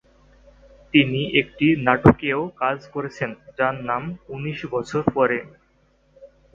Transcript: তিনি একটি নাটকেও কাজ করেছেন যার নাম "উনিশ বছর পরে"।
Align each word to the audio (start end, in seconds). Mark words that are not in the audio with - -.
তিনি 0.93 1.21
একটি 1.41 1.67
নাটকেও 1.85 2.41
কাজ 2.59 2.77
করেছেন 2.93 3.29
যার 3.57 3.75
নাম 3.89 4.03
"উনিশ 4.29 4.59
বছর 4.73 5.01
পরে"। 5.15 5.39